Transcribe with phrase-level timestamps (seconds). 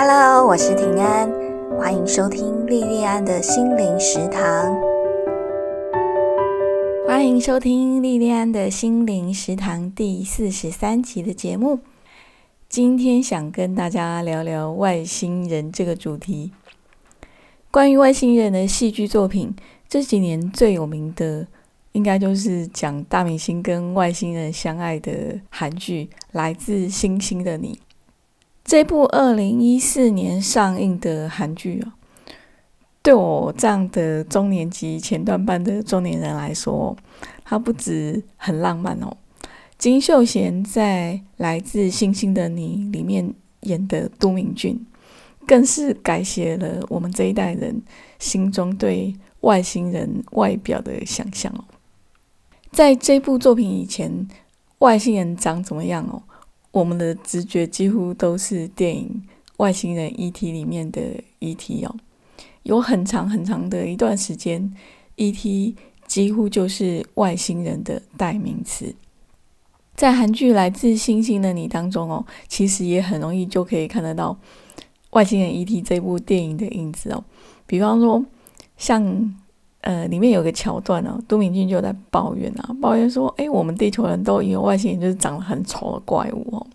[0.00, 1.28] Hello，我是平安，
[1.76, 4.78] 欢迎收听莉莉安的心灵食堂。
[7.04, 11.80] 欢迎收听莉莉安的心灵食堂第四十三集的节目。
[12.68, 16.52] 今天想跟大家聊聊外星人这个主题。
[17.72, 19.52] 关于外星人的戏剧作品，
[19.88, 21.44] 这几年最有名的，
[21.90, 27.74] 应该就是讲大明星跟外星人相爱的韩剧《来自星星的你》。
[28.68, 31.92] 这部二零一四年上映的韩剧哦，
[33.00, 36.94] 对我这样的中年级前段班的中年人来说，
[37.46, 39.16] 它不止很浪漫哦。
[39.78, 44.86] 金秀贤在《来自星星的你》里面演的都敏俊。
[45.46, 47.80] 更是改写了我们这一代人
[48.18, 51.64] 心中对外星人外表的想象哦。
[52.70, 54.28] 在这部作品以前，
[54.80, 56.22] 外星人长怎么样哦？
[56.70, 59.22] 我们的直觉几乎都是电影
[59.56, 61.00] 《外星人 E.T.》里面的
[61.38, 61.84] E.T.
[61.84, 61.94] 哦。
[62.64, 64.72] 有很长很长的一段时间
[65.16, 65.74] ，E.T.
[66.06, 68.94] 几乎就是外星人的代名词。
[69.94, 74.38] 在韩剧《来自星星的你》当中哦，其实也很容易就可以看得到。
[75.10, 75.80] 外星人 E.T.
[75.82, 77.24] 这部电影的影子哦，
[77.66, 78.24] 比方说，
[78.76, 79.34] 像
[79.88, 86.66] 呃，里面有个桥段哦，都敏俊就在抱怨啊，抱怨说：“哎，我们地球人都以为外星人就是长得很丑的怪物哦。”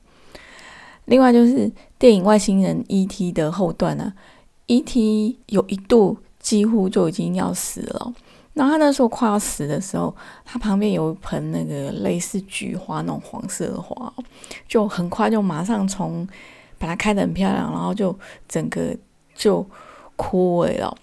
[1.06, 4.12] 另外就是电影《外星人 E.T.》的后段呢
[4.66, 5.38] ，E.T.
[5.46, 8.14] 有一度几乎就已经要死了，
[8.54, 14.12] 然后他那时候快要死的时候，他旁边有一盆那个类似菊花那种黄色的花，
[14.68, 16.28] 就很快就马上从。
[16.80, 18.14] 把它开得很漂亮，然后就
[18.46, 18.94] 整个
[19.34, 19.66] 就
[20.18, 20.94] 枯萎了。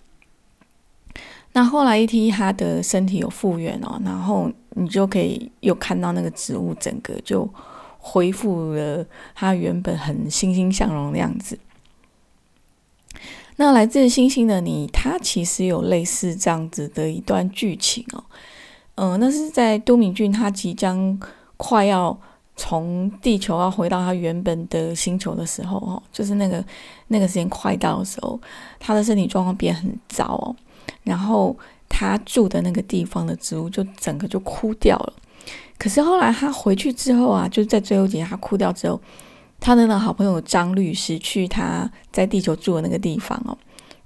[1.53, 7.49] 那后来一听他的身体有复原哦，然后你就可以又看到那个植物整个就
[7.99, 11.59] 恢复了它原本很欣欣向荣的样子。
[13.57, 18.25] 那来自星星的你，它其实有类似这样子的一段剧情哦。
[18.95, 21.21] 嗯，那是在都敏俊他即将
[21.57, 22.19] 快要。
[22.57, 26.63] 从地球要回到他原本的星球的时候，哦，就是那个
[27.09, 28.39] 那个时间快到的时候，
[28.79, 30.55] 他的身体状况变很糟哦，
[31.03, 31.57] 然后
[31.89, 35.13] 他住的那个地方的植物就整个就枯掉了。
[35.79, 39.01] 可是后来他回去之后啊，就是在最后几天他枯掉之后，
[39.59, 43.57] 他的那好朋友张律师去他在地球住的那个地方哦，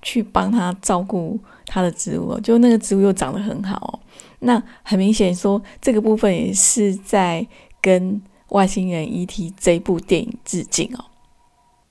[0.03, 4.01] 去帮他照顾他的植物，就那个植物又长得很好哦。
[4.41, 7.47] 那很明显说，这个部分也是在
[7.81, 8.23] 跟。
[8.51, 9.53] 外星人 E.T.
[9.59, 11.07] 这部电影致敬哦。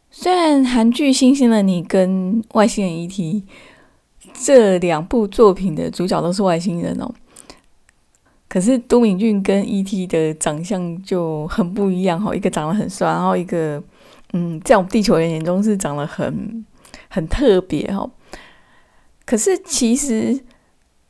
[0.10, 3.44] 虽然韩剧《星星的你》跟外星人 E.T.
[4.34, 7.10] 这两部作品的主角都是外星人哦，
[8.50, 10.06] 可是都敏俊跟 E.T.
[10.08, 12.36] 的长相就很不一样哦。
[12.36, 13.82] 一个长得很帅，然后一个
[14.34, 16.66] 嗯，在我们地球人眼中是长得很
[17.10, 18.10] 很特别哦。
[19.26, 20.40] 可是其实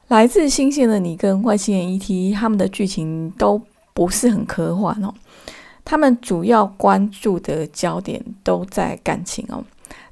[0.09, 2.33] 来自星星的你跟外星人 E.T.
[2.33, 3.61] 他们的剧情都
[3.93, 5.13] 不是很科幻哦。
[5.85, 9.63] 他们主要关注的焦点都在感情哦，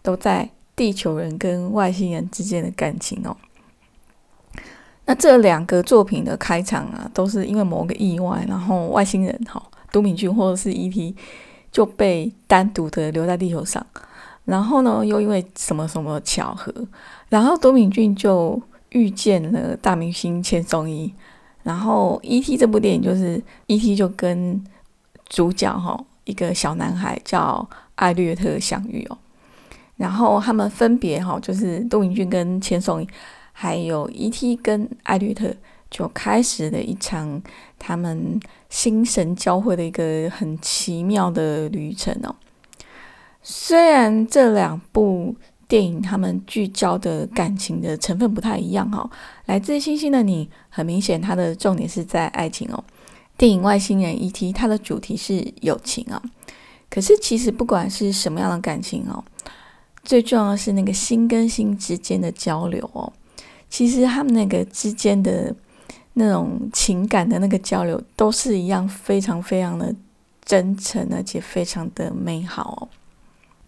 [0.02, 0.50] 都在
[0.82, 3.38] 地球人跟外星人之间的感情哦。
[5.06, 9.62] 那这两个作品的开场啊，都是因为某个意外，然后外星人哈，
[9.92, 11.16] 都敏俊或者是 E.T.
[11.72, 13.86] 就被单独的留在地球上，
[14.46, 16.74] 然后呢，又因为什么什么巧合，
[17.30, 18.60] 然后都敏俊就
[18.90, 21.14] 遇见了大明星千颂伊，
[21.62, 22.58] 然后 E.T.
[22.58, 23.96] 这部电影就是 E.T.
[23.96, 24.64] 就跟
[25.30, 29.18] 主角哈，一个小男孩叫艾略特相遇哦，
[30.02, 33.08] 然后他们分别哈，就是杜明俊跟千颂伊，
[33.54, 34.56] 还有 E.T.
[34.56, 35.54] 跟艾略特，
[35.92, 37.40] 就开始了一场
[37.78, 42.34] 他们心神交汇的一个很奇妙的旅程哦。
[43.44, 45.36] 虽然这两部
[45.68, 49.08] 电影他们聚焦的感情的成分不太一样哈，
[49.46, 52.84] 来自星星的你，很明显它的重点是在爱情哦。
[53.38, 56.20] 电影《外星人 E.T.》它的主题是友情啊，
[56.90, 59.24] 可是其实不管是什么样的感情哦，
[60.04, 63.12] 最重要的是那个心跟心之间的交流哦。
[63.70, 65.56] 其实他们那个之间的
[66.14, 69.96] 那种情感的那个交流，都是一样非常非常的
[70.44, 72.88] 真诚，而且非常的美好哦。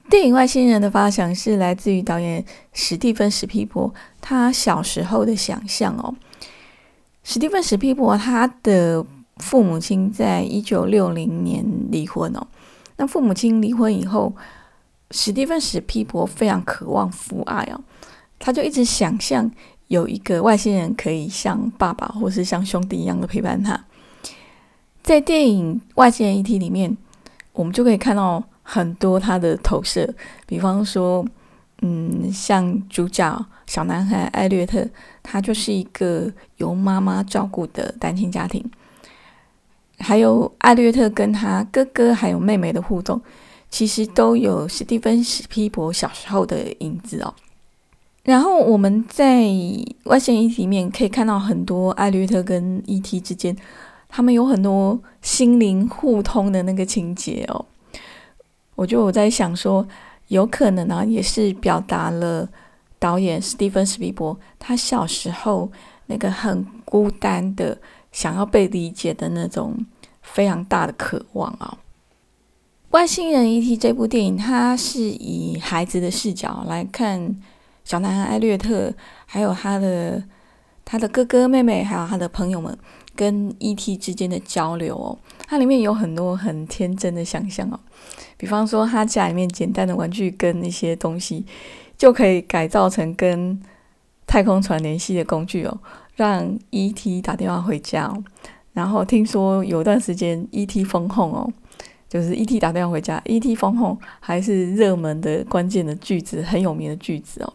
[0.10, 2.44] 电影《外星人》的发想是来自于导演
[2.74, 6.14] 史蒂芬·史皮伯他小时候的想象哦。
[7.24, 9.06] 史蒂芬·史皮伯他的
[9.38, 12.46] 父母亲在一九六零年离婚哦。
[12.98, 14.36] 那父母亲离婚以后，
[15.14, 17.80] 史蒂芬史皮伯非常渴望父爱哦，
[18.40, 19.50] 他就一直想象
[19.88, 23.80] 有一个外星人可以像爸爸或是像兄弟一样的陪伴他。
[25.04, 26.98] 在电影《外星人 E.T.》里面，
[27.52, 30.12] 我们就可以看到很多他的投射，
[30.48, 31.24] 比方说，
[31.84, 34.84] 嗯，像主角小男孩艾略特，
[35.22, 38.66] 他就是一个由妈妈照顾的单亲家庭。
[40.00, 43.22] 还有艾略特跟他哥哥还有妹妹的互动，
[43.74, 47.34] 其实都有史蒂芬史皮伯小时候的影子哦。
[48.22, 49.48] 然后我们在
[50.04, 53.20] 外星人里面可以看到很多艾略特跟 E.T.
[53.20, 53.58] 之间，
[54.08, 57.66] 他们有很多心灵互通的那个情节哦。
[58.76, 59.88] 我就我在想说，
[60.28, 62.48] 有可能呢，也是表达了
[63.00, 65.72] 导演史蒂芬史皮伯他小时候
[66.06, 67.76] 那个很孤单的。
[68.12, 69.76] 想要被理解的那种
[70.22, 71.76] 非常大的渴望啊！
[72.94, 73.76] 外星人 E.T.
[73.76, 77.36] 这部电影，它是以孩子的视角来看
[77.84, 78.94] 小男孩艾略特，
[79.26, 80.24] 还有他的
[80.86, 82.78] 他的哥哥妹妹，还有他的朋友们
[83.16, 83.98] 跟 E.T.
[83.98, 85.18] 之间的交流哦。
[85.48, 87.80] 它里面有很多很天真的想象哦，
[88.38, 91.44] 比方说他家里面简单的玩具跟那些东西，
[91.98, 93.60] 就可以改造成跟
[94.28, 95.80] 太空船联系的工具哦。
[96.16, 97.24] 让 E.T.
[97.24, 98.14] 打电话回家，
[98.74, 100.84] 然后听说有段时间 E.T.
[100.84, 101.52] 封控哦，
[102.14, 102.60] 就是 E.T.
[102.60, 103.56] 打电话回家，E.T.
[103.56, 107.52] 封控还是热门的关键的句子，很有名的句子哦。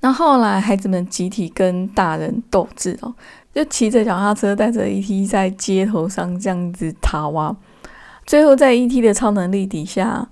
[0.00, 3.14] 那后来孩子们集体跟大人斗智哦，
[3.54, 5.26] 就骑着脚踏车带着 E.T.
[5.26, 7.56] 在街头上这样子逃啊，
[8.26, 9.00] 最后在 E.T.
[9.00, 10.28] 的超能力底下，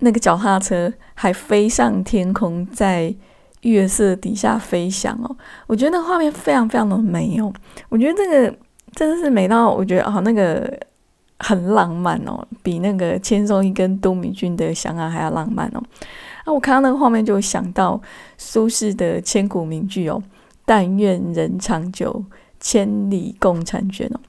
[0.00, 3.14] 那个脚踏车还飞上天空，在。
[3.62, 5.36] 月色底下飞翔哦，
[5.68, 7.52] 我觉得那画面非常非常的美哦。
[7.88, 8.58] 我觉得这个
[8.90, 10.68] 真的是美到，我觉得啊，那个
[11.42, 15.82] 很浪漫哦，比那个千颂伊跟都敏俊的相爱还要浪漫哦。
[16.44, 18.00] 啊，我看到那个画面就想到
[18.38, 20.22] 苏轼的千古名句哦
[20.64, 22.24] ：“但愿人长久，
[22.60, 24.20] 千里共婵娟”哦。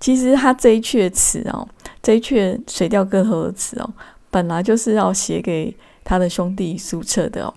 [0.00, 1.68] 其实他这一阙词哦，
[2.02, 3.90] 这一阙《水调歌头》的词哦，
[4.30, 7.54] 本来就是要写给他的兄弟苏辙的哦。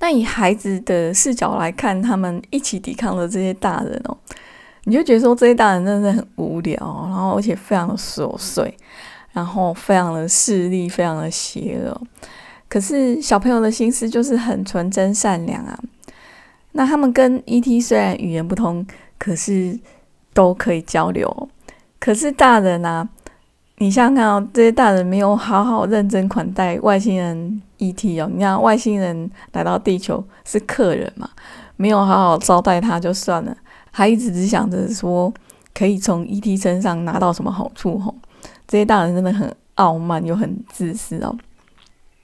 [0.00, 4.16] 那以孩子的视角来看，他们一起抵抗了这些大人哦，
[4.84, 6.76] 你就觉得说这些大人真的很无聊，
[7.08, 8.76] 然后而且非常的琐碎，
[9.32, 12.00] 然后非常的势利，非常的邪恶。
[12.68, 15.78] 可是小朋友的心思就是很纯真善良啊。
[16.72, 17.80] 那他们跟 E.T.
[17.80, 18.86] 虽然语言不通，
[19.18, 19.78] 可是
[20.32, 21.48] 都可以交流。
[21.98, 23.08] 可是大人啊。
[23.78, 28.20] 你想想看哦，这些大人没有好好认真款待外星人 E.T.
[28.20, 31.28] 哦，你看外星人来到地球是客人嘛，
[31.74, 33.56] 没有好好招待他就算了，
[33.92, 35.32] 还一直只想着说
[35.72, 36.56] 可以从 E.T.
[36.56, 38.12] 身上拿到什么好处吼，
[38.66, 41.36] 这些大人真的很傲慢又很自私哦。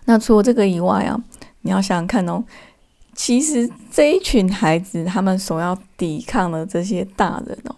[0.07, 1.23] 那除了这个以外啊，
[1.61, 2.43] 你要想想看哦，
[3.15, 7.77] 其实这一群孩子他们所要抵抗的这些大人哦。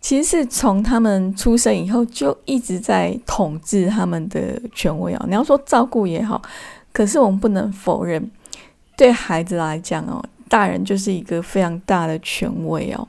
[0.00, 5.24] 其实是从他们出生以后就一直在统治他们的权威哦。
[5.26, 6.40] 你要说照顾也好，
[6.92, 8.30] 可是我们不能否认，
[8.96, 13.06] 对孩子来讲哦，大人就是一个非常大的权威哦。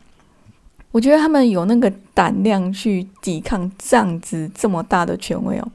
[0.92, 5.68] 我觉得他们有那个胆量去抵抗这样子这么大的权威哦，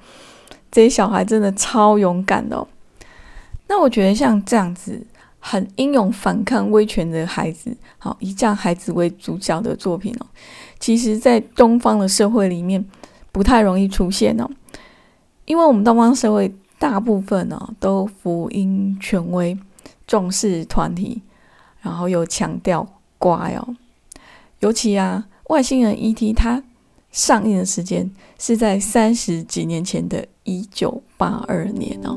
[0.70, 2.66] 这些小孩真的超勇敢的哦。
[3.68, 5.06] 那我觉得像这样子
[5.38, 10.26] 很英勇反抗威权的孩子，好以这样孩子为主角的作品哦。
[10.80, 12.84] 其实，在东方的社会里面，
[13.30, 14.50] 不太容易出现哦，
[15.44, 19.56] 因为我们东方社会大部分呢都福音权威，
[20.06, 21.22] 重视团体，
[21.84, 22.84] 然后又强调
[23.18, 23.76] 乖哦。
[24.60, 26.32] 尤其啊，外星人 E.T.
[26.32, 26.62] 它
[27.12, 32.14] 上映的时间是在三十几年前的一九八二年哦。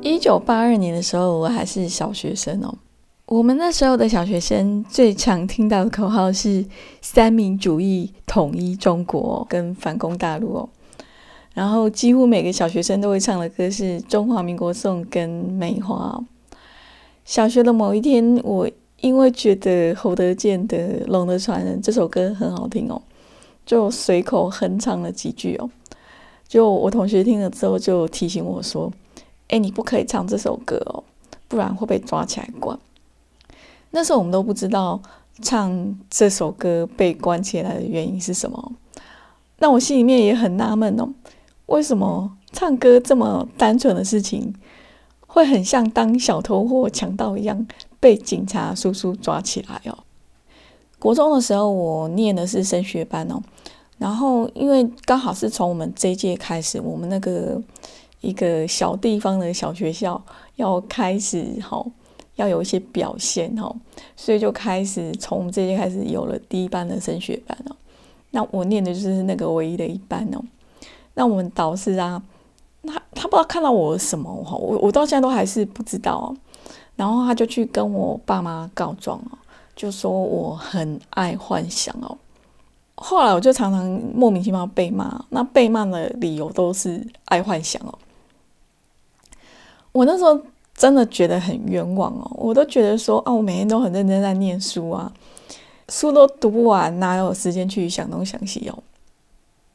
[0.00, 2.74] 一九八二年的时候，我还是小学生哦。
[3.26, 6.64] 我们那时候的小学生最常听到的口号是
[7.00, 10.68] “三民主义统一中国”跟“反攻大陆”哦。
[11.60, 16.18] 然后几乎每个小学生都会唱的歌是《中华民国颂》跟《梅花》。
[17.26, 18.66] 小学的某一天，我
[19.02, 23.02] 因为觉得侯德健的《龙的传人》这首歌很好听哦，
[23.66, 25.68] 就随口哼唱了几句哦。
[26.48, 28.90] 就我同学听了之后，就提醒我说。
[29.48, 31.04] 哎，你不可以唱这首歌哦，
[31.46, 32.78] 不然会被抓起来关。
[33.90, 34.98] 那时候我们都不知道
[35.42, 38.72] 唱这首歌被关起来的原因是什么。
[39.58, 41.06] 那我心里面也很纳闷哦，
[41.70, 44.54] 为什么唱歌这么单纯的事情，
[45.26, 47.66] 会很像当小偷或强盗一样
[47.98, 49.98] 被警察叔叔抓起来哦？
[51.00, 53.42] 国中的时候我念的是升学班哦，
[53.98, 57.60] 然后因为刚好是从我们这一届开始，我们那个。
[58.22, 60.22] 一个小地方的小学校
[60.56, 61.90] 要开始好，
[62.36, 63.74] 要有一些表现哦，
[64.14, 67.76] 所以就开始从这届开始有了第一班的升学班哦。
[68.32, 70.44] 那我念的就是那个唯一的一班哦。
[71.14, 72.22] 那我们导师啊，
[72.86, 76.34] 他他不知道看到我什么哈，我我到现在都还是不知道。
[76.96, 79.38] 然后他就去跟我爸妈告状哦，
[79.74, 82.14] 就说我很爱幻想哦。
[82.94, 87.98] 后来我就常常莫名其妙被骂，那被骂的理由都是爱幻想哦。
[89.92, 90.38] 我那时候
[90.74, 95.10] 真的觉得很冤枉哦，我都觉得说啊，我每天都很认真在念书啊，
[95.88, 98.78] 书都读不完，哪有时间去想东想西哦？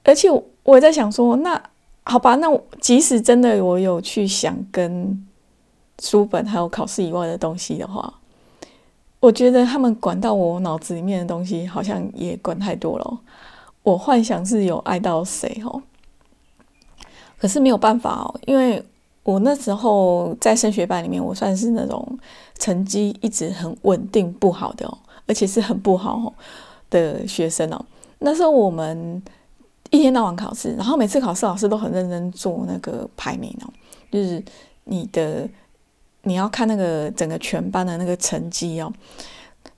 [0.03, 0.29] 而且
[0.65, 1.59] 我也在想说，那
[2.03, 2.47] 好吧，那
[2.81, 5.25] 即使真的我有去想跟
[6.01, 8.13] 书本还有考试以外的东西的话。
[9.21, 13.19] 我觉得他们管到我脑子里面的东西，好像也管太多了。
[13.81, 15.81] 我幻想是有爱到谁哦，
[17.39, 18.83] 可是没有办法哦，因为
[19.23, 22.19] 我那时候在升学班里面，我算是那种
[22.59, 24.95] 成绩一直很稳定不好的哦，
[25.25, 26.33] 而且是很不好
[26.91, 27.83] 的学生哦。
[28.19, 29.21] 那时候我们
[29.95, 33.69] 一天到晚考试，然后每次考试老师都很认真做那个排名哦，
[34.11, 34.43] 就是
[34.83, 35.47] 你的。
[36.27, 38.91] 你要看那个整个全班的那个成绩哦，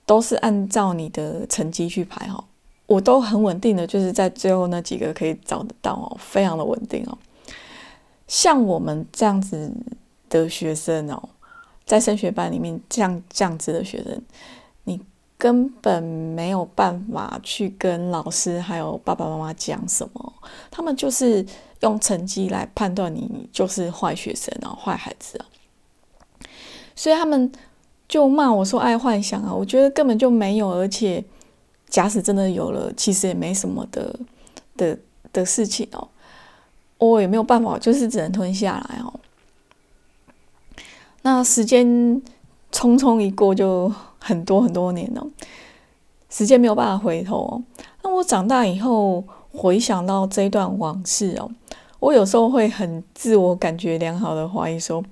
[0.06, 2.42] 都是按照你的成绩去排哦。
[2.86, 7.18] 我都很稳定的，就是在最后那几个可以找得到哦，非常的稳定哦。
[8.26, 9.70] 像我们这样子
[10.30, 11.22] 的学生哦，
[11.84, 14.22] 在升学班里面这样这样子的学生，
[15.38, 20.32] 根本没有办法去跟老师还有爸爸妈妈讲什么，
[20.70, 21.46] 他们就是
[21.80, 25.46] 用成绩来判断你就是坏学生哦，坏孩子啊。
[26.96, 27.50] 所以他们
[28.08, 31.24] 就骂我说爱幻想啊，我觉得根本就没有，而且
[31.88, 34.18] 假使真的有了，其实也没什么的
[34.76, 34.98] 的
[35.32, 36.08] 的事情哦，
[36.98, 39.20] 我也没有办法，就是只能吞下来哦。
[41.22, 41.86] 那时间
[42.72, 45.26] 匆匆一过，就很多很多年了，
[46.28, 47.62] 时间没有办法回头哦。
[48.02, 51.50] 那我长大以后回想到这一段往事哦，
[52.00, 55.04] 我有时候会很自我感觉良好的怀疑说。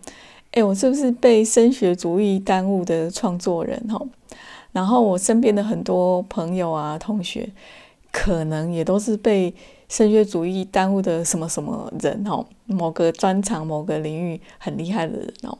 [0.52, 3.78] 哎，我是不是被升学主义耽误的创作人？
[3.90, 4.00] 哈，
[4.72, 7.52] 然后我身边的很多朋友啊、同学，
[8.10, 9.54] 可能也都是被
[9.86, 12.24] 升学主义耽误的什么什么人？
[12.26, 15.58] 哦，某个专长、某个领域很厉害的人哦。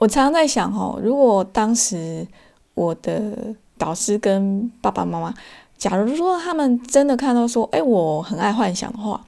[0.00, 2.26] 我常常在想，哈，如果当时
[2.72, 5.34] 我的导师跟爸爸妈妈，
[5.76, 9.20] 假如说他们真的看到说，哎，我很爱幻想的话，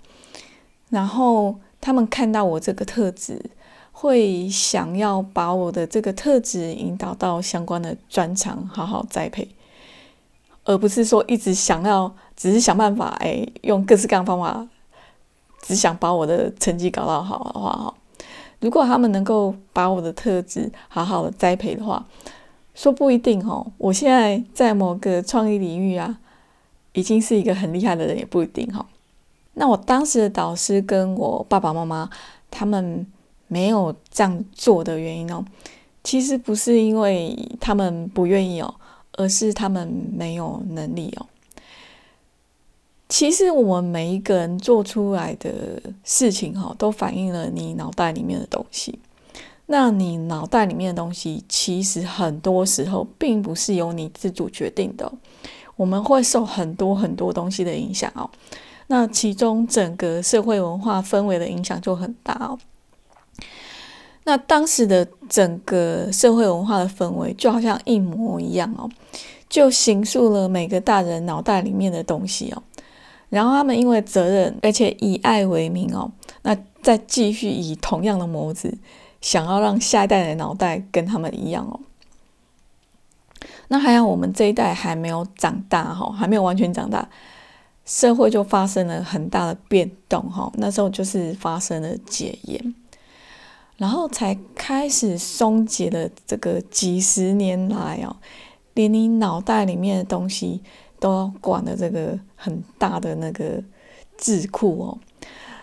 [0.89, 3.41] 然后他们看到我这个特质。
[3.95, 9.47] 会想要把我的这个特质引导到相关的专长，好好栽培，
[10.65, 14.67] 而不是说一直想要，只是想办法，哎，用各式各样的方法，
[15.61, 17.95] 只想把我的成绩搞到好的话，哈，
[18.63, 22.03] 如果他们能够把我的特质好好的栽培的话，
[22.75, 26.19] 说不一定哦，我现在在某个创意领域啊，
[26.95, 28.87] 已经是一个很厉害的人，也不一定哈。
[29.53, 32.09] 那我当时的导师跟我爸爸妈妈
[32.51, 33.07] 他们。
[33.49, 35.45] 没有这样做的原因哦，
[36.03, 38.75] 其实不是因为他们不愿意哦，
[39.19, 41.27] 而是他们没有能力哦。
[43.13, 45.51] 其实我们每一个人做出来的
[46.03, 48.99] 事情哈，都反映了你脑袋里面的东西。
[49.67, 55.13] 那你脑袋里面的东西，其实很多时候并不是由你自主决定的，
[55.77, 58.31] 我们会受很多很多东西的影响哦。
[58.87, 62.59] 那其中整个社会文化氛围的影响就很大哦。
[64.25, 68.89] 那当时的整个社会文化的氛围就好像一模一样哦，
[69.51, 72.63] 就形塑了每个大人脑袋里面的东西哦。
[73.33, 76.13] 然后他们因为责任，而且以爱为名哦，
[76.43, 78.77] 那再继续以同样的模子，
[79.23, 81.81] 想要让下一代的脑袋跟他们一样哦。
[83.69, 87.09] 那还有我们这一代还没有长大哈，还没有完全长大，
[87.87, 90.53] 社会就发生了很大的变动哈。
[90.57, 92.75] 那时候就是发生了戒严。
[93.79, 98.15] 然后才开始松解了这个几十年来哦，
[98.75, 100.61] 连你脑袋里面的东西
[101.03, 103.61] 都要管的这个很大的那个
[104.17, 104.99] 智库哦，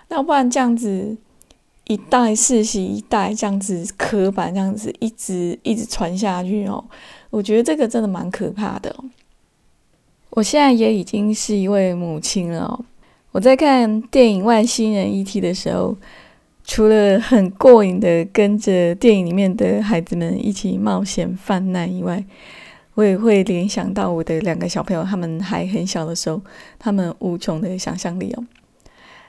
[0.10, 1.16] 那不然这样子
[1.86, 6.84] 一代世袭一代这样子刻板这样子一直一直传下去哦，
[7.30, 8.94] 我觉得这个真的蛮可怕的。
[10.32, 12.86] 我现在也已经是一位母亲了哦，
[13.32, 15.96] 我在看电影《外星人 E.T.》的时候。
[16.66, 22.24] 除了很过瘾的跟着电影里面的孩子们一起冒险犯难以外，
[23.00, 26.42] 我也会联想到我的两个小朋友，他们还很小的时候，
[26.78, 28.44] 他们无穷的想象力哦。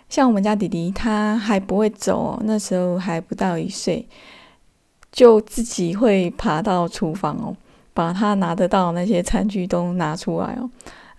[0.08, 4.08] 像我们家弟弟，他还不会走哦，那时候还不到一岁，
[5.12, 7.56] 就自己会爬到厨房哦，
[7.94, 10.68] 把他拿得到那些餐具都拿出来哦，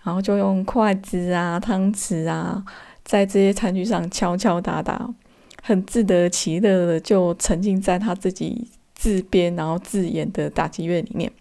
[0.02, 2.62] 然后就用筷子啊、汤匙啊，
[3.02, 5.08] 在这些餐具上敲敲打打，
[5.62, 11.32] 很自得其乐的就沉浸在他自己自编然后自演的打击乐里面。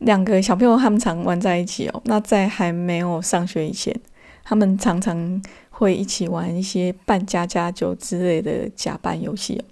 [0.00, 3.94] 两个小朋友他们常玩在一起哦，那在还没有上学以前，
[4.42, 9.64] 他们常常会一起玩一些扮家家酒之类的假扮游戏哦。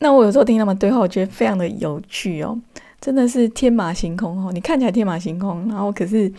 [0.00, 2.56] 那我有时候听他们对话，我觉得非常的有趣哦，
[3.00, 4.52] 真的是天马行空哦。
[4.52, 6.32] 你看起来天马行空，然后可是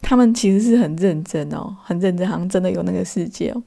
[0.00, 3.62] 他们其实是很认真哦，很认真，好像真的有那个世界哦。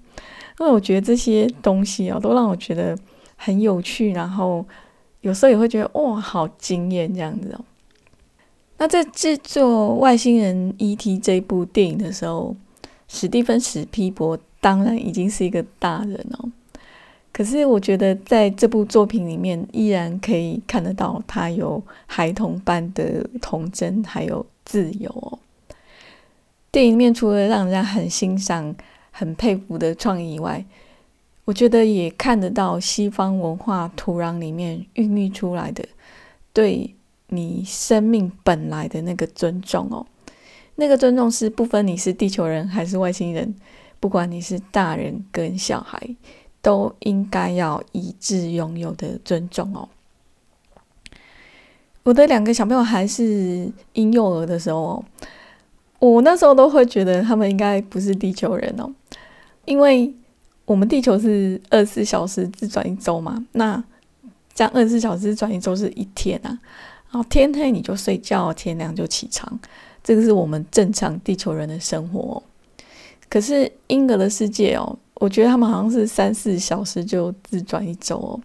[0.59, 2.97] 因为我觉得这些东西哦，都让我觉得
[3.35, 4.65] 很有趣，然后
[5.21, 7.61] 有时候也会觉得哇，好惊艳这样子哦。
[8.79, 12.55] 那在制作《外星人 E.T.》这部电影的时候，
[13.07, 16.51] 史蒂芬史皮伯当然已经是一个大人哦。
[17.31, 25.39] 可是我觉得在这部作品里面，依然可以看得到他有孩童般的童真，还有自由哦。
[26.71, 28.75] 电影里面除了让人家很欣赏、
[29.11, 30.63] 很佩服的创意以外，
[31.45, 35.83] 我觉得也看得到西方文化土壤里面孕育出来的
[36.53, 36.93] 对
[37.29, 40.05] 你生命本来的那个尊重哦。
[40.75, 43.55] 那个尊重是不分你是地球人还是外星人，
[43.99, 46.15] 不管你是大人跟小孩。
[46.59, 49.87] 都应该要一致拥有的尊重哦。
[52.03, 55.01] 我的两个小朋友还是婴幼儿的时候，
[55.99, 58.91] 我那时候都会觉得他们应该不是地球人哦，
[59.63, 60.13] 因为
[60.65, 63.81] 我们地球是二十四小时自转一周嘛，那
[64.53, 66.59] 这样二十四小时转一周是一天啊，
[67.11, 69.59] 然后天黑你就睡觉，天亮就起床，
[70.03, 72.41] 这个是我们正常地球人的生活。
[73.29, 74.97] 可是婴儿的世界哦。
[75.19, 78.39] 我觉得他们好像是三四小时就自转一周哦，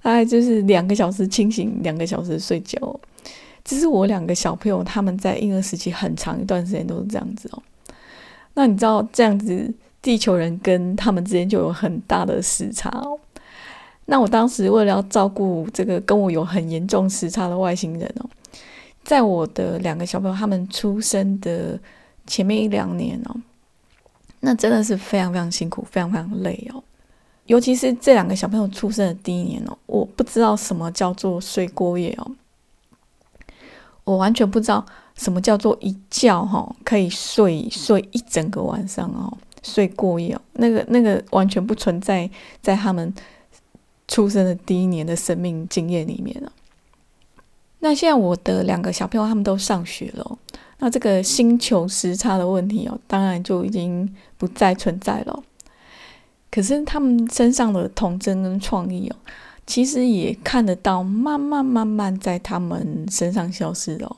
[0.00, 2.78] 大概就是两个小时清醒，两个小时睡觉。
[3.62, 7.62] 这是我两个小朋友他们在婴儿时期很长一段时间都是这样子哦。
[8.54, 9.70] 那你知道这样子，
[10.00, 13.20] 地球人跟他们之间就有很大的时差哦。
[14.06, 18.30] 那我当时为了要照顾这个跟我有很严重时差的外星人哦，
[19.04, 21.78] 在我的两个小朋友他们出生的
[22.26, 23.36] 前面一两年哦。
[24.40, 26.82] 那真的是非常非常辛苦，非常非常累哦。
[27.46, 32.30] 尤其是这两个小朋友出生的第一年哦，我不知道什么叫做睡过夜哦，
[34.04, 34.84] 我完全不知道
[35.16, 42.28] 什么叫做一觉哈可以睡睡一整个晚上哦，睡过夜哦，那个那个完全不存在
[42.60, 43.12] 在他们
[44.08, 46.52] 出生的第一年的生命经验里面了。
[47.80, 50.38] 那现在我的两个小朋友他们都上学了。
[50.78, 55.42] 那这个星球时差的问题哦，当然就已经不再存在了。
[56.50, 59.16] 可是他们身上的童真跟创意哦，
[59.66, 64.16] 其实也看得到，慢慢慢慢在他们身上消失了。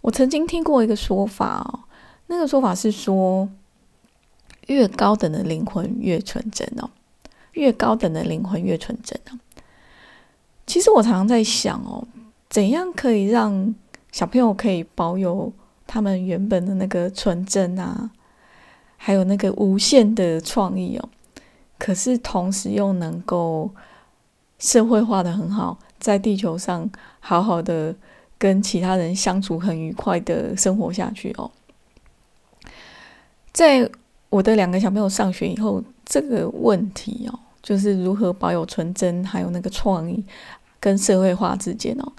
[0.00, 1.80] 我曾经听过一个说法哦，
[2.28, 3.48] 那个说法是说，
[4.66, 6.90] 越高等的灵魂越纯真哦，
[7.56, 9.38] 越高等的灵魂越纯真哦。
[10.66, 12.06] 其实我常常在想哦，
[12.48, 13.74] 怎样可以让
[14.12, 15.52] 小朋友可以保有
[15.86, 18.10] 他们原本的那个纯真啊，
[18.96, 21.08] 还有那个无限的创意哦。
[21.78, 23.70] 可是同时又能够
[24.58, 26.90] 社会化的很好，在地球上
[27.20, 27.94] 好好的
[28.38, 31.50] 跟其他人相处，很愉快的生活下去哦。
[33.52, 33.88] 在
[34.30, 40.24] 我的两个小朋友上学以后，这个问题哦，就是如何保有纯真，还有那个创意
[40.78, 42.12] 跟社会化之间哦。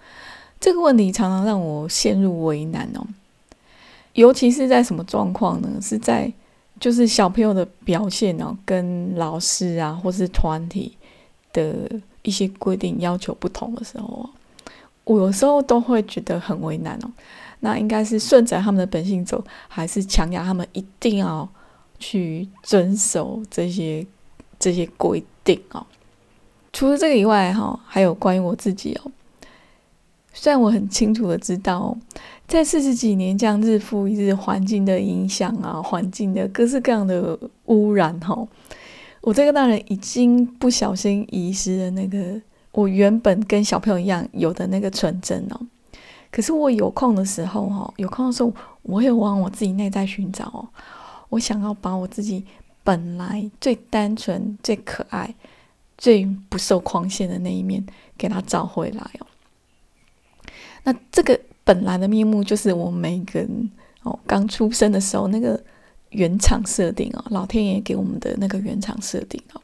[0.59, 3.07] 这个问题常常让我陷入为难哦，
[4.11, 5.69] 尤其是在什么状况呢？
[5.81, 6.29] 是在
[6.81, 10.97] 就是小朋友的表现哦，跟老师啊或是团体
[11.53, 11.89] 的
[12.23, 14.29] 一些规定要求不同的时候哦，
[15.05, 17.09] 我有时候都会觉得很为难哦。
[17.61, 21.47] 那应该是顺着他们的本性走，还是强压他们一定要
[21.97, 24.05] 去遵守这些
[24.59, 25.87] 这些规定哦？
[26.73, 29.11] 除了这个以外，哈，还有关于我自己哦。
[30.33, 31.97] 虽然我很清楚的知道，
[32.47, 38.37] 在四十几年这样日复一日环境的影响啊，环境的各式各样的污染哈，
[39.21, 42.39] 我这个大人已经不小心遗失了那个
[42.73, 45.59] 我原本跟小朋友一样有的那个纯真哦。
[46.29, 50.67] 可是我有空的时候哈，有空的时候我会往我自己内在寻找哦，
[51.29, 52.45] 我想要把我自己
[52.87, 55.35] 本来最单纯、最可爱、
[55.97, 57.85] 最不受框限的那一面
[58.17, 59.27] 给它找回来哦。
[60.85, 63.69] 那这个本来的面目，就是我们每个人
[64.03, 65.61] 哦，刚出生的时候那个
[66.11, 69.61] 原厂设定哦，老天爷给我们的那个原厂设定哦。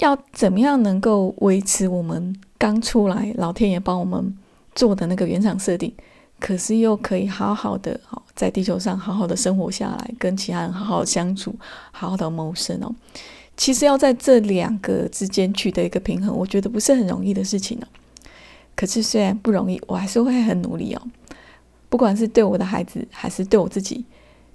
[0.00, 4.36] 要怎么样能够维持我们刚出来，老天爷帮我们
[4.74, 5.90] 做的那个原厂设定，
[6.40, 11.54] 可是又可以好好的好在地球上好好的生活下来，跟其他人好好相处，
[11.92, 12.92] 好好的谋生哦。
[13.56, 17.86] 其实要在这两个之间取得一个平衡，我觉得不是很容易的事情哦。
[18.74, 21.02] 可是虽然不容易，我还是会很努力哦。
[21.88, 24.04] 不管是对我的孩子，还是对我自己。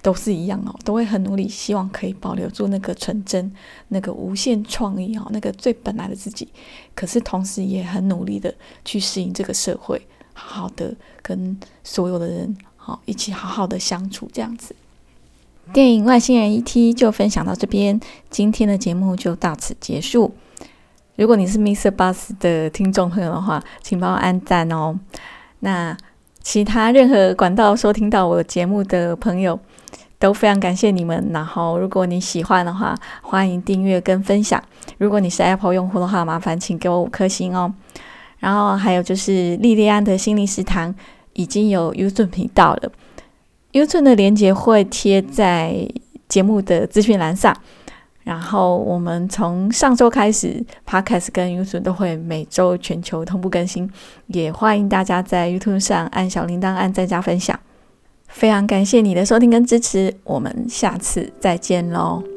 [0.01, 3.51] 都是一样哦，都会很努力，希望可以保留住那个纯真、
[3.87, 6.47] 那个无限创意哦，那个最本来的自己。
[6.93, 9.99] 可是同时也很努力的去适应这个社会，
[10.35, 10.93] 好好的
[11.23, 14.75] 跟所有的人好一起好好的相处，这样子。
[15.73, 20.35] 电影《外星人 E.T.》就分享到这边，今天的节目就到此结束。
[21.15, 21.89] 如果你是 Mr.
[21.89, 24.99] Bus 的听众朋友的话，请帮我按赞哦。
[25.61, 25.97] 那
[26.43, 29.59] 其他任何管道收听到我节目的朋友。
[30.17, 31.29] 都非常感谢你们。
[31.33, 34.63] 然后，如果你喜欢的话，欢迎订阅跟分享。
[34.97, 37.71] 如果你是 Apple 用户的话，麻烦请给我五颗星哦。
[38.45, 40.93] 然后还有就是莉莉安的心灵食堂
[41.33, 42.91] 已经有 YouTube 频道了
[43.71, 45.89] ，YouTube 的链接会贴在
[46.29, 47.57] 节目的资讯栏上。
[48.23, 53.89] 然后我们从上周开始，Podcast 跟 YouTube 都会每周全球同步更新，
[54.27, 57.59] 也欢迎大家在 YouTube 上按小铃铛、按赞加分享。
[58.27, 62.34] 非常感谢你的收听跟支持，我们下次再见喽。